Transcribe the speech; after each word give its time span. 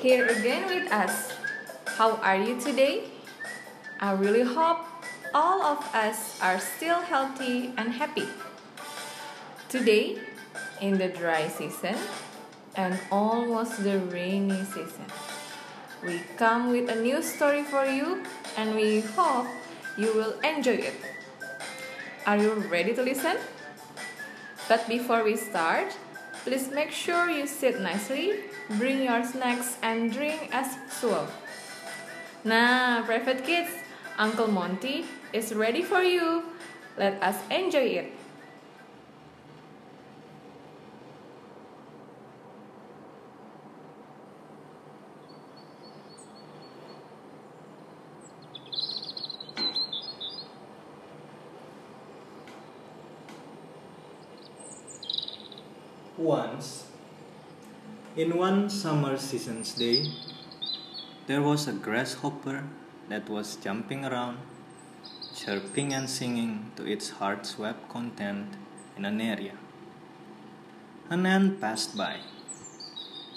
here 0.00 0.26
again 0.26 0.66
with 0.68 0.92
us. 0.92 1.34
How 1.98 2.22
are 2.22 2.36
you 2.36 2.60
today? 2.60 3.10
I 4.00 4.12
really 4.12 4.44
hope 4.44 4.78
all 5.34 5.62
of 5.62 5.82
us 5.92 6.38
are 6.40 6.60
still 6.60 7.00
healthy 7.00 7.72
and 7.76 7.90
happy. 7.90 8.28
Today, 9.68 10.18
in 10.80 10.98
the 10.98 11.08
dry 11.08 11.48
season 11.48 11.96
and 12.76 12.98
almost 13.10 13.82
the 13.82 13.98
rainy 14.14 14.62
season, 14.70 15.10
we 16.06 16.22
come 16.36 16.70
with 16.70 16.88
a 16.88 16.94
new 16.94 17.20
story 17.20 17.64
for 17.64 17.84
you 17.84 18.22
and 18.56 18.76
we 18.76 19.00
hope 19.18 19.46
you 19.96 20.14
will 20.14 20.38
enjoy 20.46 20.78
it. 20.78 20.94
Are 22.24 22.36
you 22.36 22.54
ready 22.70 22.94
to 22.94 23.02
listen? 23.02 23.36
But 24.68 24.86
before 24.86 25.24
we 25.24 25.34
start, 25.34 25.90
please 26.48 26.70
make 26.70 26.90
sure 26.90 27.28
you 27.28 27.46
sit 27.46 27.78
nicely, 27.78 28.40
bring 28.80 29.02
your 29.02 29.22
snacks 29.22 29.76
and 29.82 30.10
drink 30.10 30.48
as 30.50 30.78
usual. 30.88 31.28
Nah, 32.42 33.04
private 33.04 33.44
kids, 33.44 33.68
Uncle 34.16 34.48
Monty 34.48 35.04
is 35.34 35.52
ready 35.52 35.82
for 35.82 36.00
you. 36.00 36.42
Let 36.96 37.22
us 37.22 37.36
enjoy 37.50 38.00
it. 38.00 38.12
Once, 56.18 56.86
in 58.16 58.36
one 58.36 58.68
summer 58.68 59.16
season's 59.16 59.72
day, 59.72 60.04
there 61.28 61.40
was 61.40 61.68
a 61.68 61.72
grasshopper 61.72 62.64
that 63.08 63.28
was 63.28 63.54
jumping 63.54 64.04
around, 64.04 64.36
chirping 65.32 65.94
and 65.94 66.10
singing 66.10 66.72
to 66.74 66.84
its 66.84 67.10
heart's 67.10 67.56
web 67.56 67.76
content 67.88 68.56
in 68.96 69.04
an 69.04 69.20
area. 69.20 69.52
An 71.08 71.24
ant 71.24 71.60
passed 71.60 71.96
by, 71.96 72.16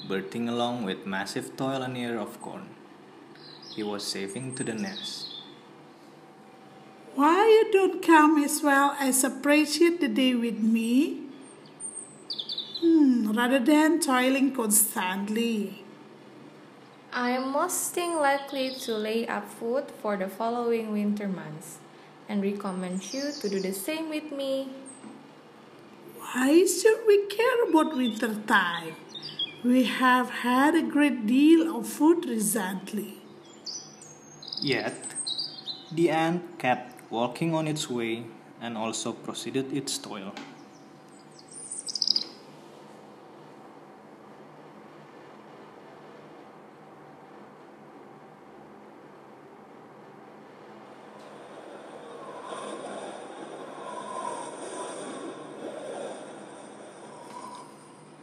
berthing 0.07 0.49
along 0.49 0.83
with 0.83 1.05
massive 1.05 1.55
toil 1.55 1.83
an 1.83 1.95
ear 1.95 2.17
of 2.17 2.41
corn. 2.41 2.67
He 3.75 3.83
was 3.83 4.03
saving 4.03 4.55
to 4.55 4.63
the 4.63 4.73
nest. 4.73 5.27
Why 7.13 7.45
you 7.45 7.71
don't 7.71 8.01
come 8.01 8.43
as 8.43 8.63
well 8.63 8.97
as 8.99 9.23
appreciate 9.23 10.01
the 10.01 10.07
day 10.07 10.33
with 10.33 10.57
me? 10.57 11.27
Hmm, 12.81 13.31
rather 13.31 13.59
than 13.59 13.99
toiling 13.99 14.53
constantly. 14.55 15.83
I 17.13 17.31
am 17.31 17.51
most 17.51 17.95
likely 17.95 18.73
to 18.85 18.95
lay 18.95 19.27
up 19.27 19.47
food 19.49 19.91
for 20.01 20.17
the 20.17 20.27
following 20.27 20.91
winter 20.91 21.27
months 21.27 21.77
and 22.27 22.41
recommend 22.41 23.13
you 23.13 23.31
to 23.39 23.49
do 23.49 23.59
the 23.59 23.73
same 23.73 24.09
with 24.09 24.31
me. 24.31 24.69
Why 26.17 26.65
should 26.65 27.05
we 27.05 27.27
care 27.27 27.69
about 27.69 27.95
winter 27.95 28.33
time? 28.47 28.95
We 29.63 29.83
have 29.83 30.29
had 30.29 30.73
a 30.73 30.81
great 30.81 31.27
deal 31.27 31.77
of 31.77 31.85
food 31.85 32.25
recently. 32.25 33.17
Yet, 34.59 34.95
the 35.91 36.09
ant 36.09 36.57
kept 36.57 37.11
walking 37.11 37.53
on 37.53 37.67
its 37.67 37.89
way 37.89 38.23
and 38.59 38.77
also 38.77 39.11
proceeded 39.11 39.71
its 39.71 39.97
toil. 39.99 40.33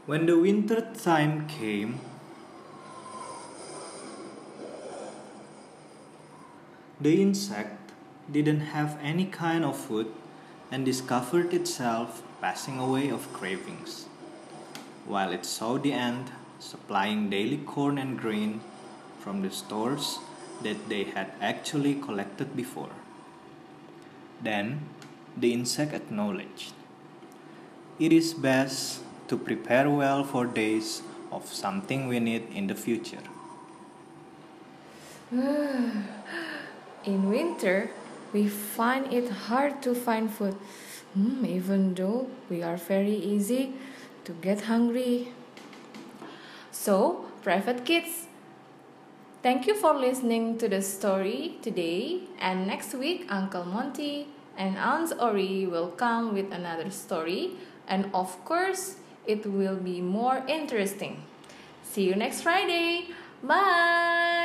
When 0.09 0.25
the 0.25 0.39
winter 0.39 0.81
time 0.81 1.47
came, 1.49 2.01
the 6.99 7.21
insect 7.21 7.93
didn't 8.33 8.73
have 8.73 8.97
any 9.03 9.27
kind 9.27 9.67
of 9.67 9.77
food 9.77 10.11
and 10.71 10.87
discovered 10.87 11.53
itself 11.53 12.23
passing 12.41 12.79
away 12.79 13.11
of 13.11 13.31
cravings, 13.35 14.07
while 15.05 15.31
it 15.31 15.45
saw 15.45 15.77
the 15.77 15.93
ant 15.93 16.29
supplying 16.59 17.29
daily 17.29 17.59
corn 17.59 17.99
and 17.99 18.19
grain 18.19 18.63
from 19.21 19.43
the 19.43 19.51
stores 19.51 20.21
that 20.63 20.89
they 20.89 21.05
had 21.05 21.33
actually 21.43 21.95
collected 21.97 22.57
before. 22.57 22.97
Then 24.41 24.89
the 25.37 25.53
insect 25.53 25.93
acknowledged, 25.93 26.73
It 27.99 28.11
is 28.11 28.33
best 28.33 29.03
to 29.29 29.37
prepare 29.37 29.89
well 29.89 30.25
for 30.25 30.47
days 30.47 31.03
of 31.31 31.47
something 31.47 32.09
we 32.09 32.19
need 32.21 32.49
in 32.53 32.67
the 32.67 32.75
future. 32.75 33.23
In 37.05 37.31
winter, 37.31 37.91
we 38.33 38.49
find 38.49 39.13
it 39.13 39.31
hard 39.31 39.83
to 39.83 39.95
find 39.95 40.31
food, 40.31 40.57
Hmm, 41.15 41.45
even 41.47 41.95
though 41.95 42.29
we 42.51 42.63
are 42.63 42.77
very 42.77 43.17
easy 43.17 43.73
to 44.25 44.33
get 44.33 44.63
hungry. 44.63 45.33
So, 46.71 47.25
private 47.43 47.85
kids, 47.85 48.27
thank 49.43 49.67
you 49.67 49.75
for 49.75 49.95
listening 49.95 50.59
to 50.59 50.69
the 50.69 50.83
story 50.83 51.57
today. 51.63 52.21
And 52.39 52.67
next 52.67 52.95
week, 52.95 53.27
Uncle 53.31 53.65
Monty 53.65 54.29
and 54.57 54.77
Aunt 54.77 55.13
Ori 55.19 55.67
will 55.67 55.89
come 55.89 56.35
with 56.35 56.53
another 56.53 56.91
story. 56.91 57.53
And 57.89 58.11
of 58.13 58.45
course, 58.45 58.97
it 59.29 59.47
will 59.47 59.77
be 59.77 60.01
more 60.01 60.43
interesting. 60.49 61.23
See 61.85 62.09
you 62.09 62.17
next 62.17 62.43
Friday. 62.43 63.09
Bye. 63.43 64.38